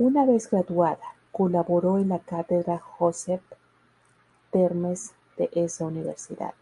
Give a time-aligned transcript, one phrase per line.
[0.00, 3.40] Una vez graduada, colaboró en la Cátedra Josep
[4.50, 6.54] Termes de esa universidad.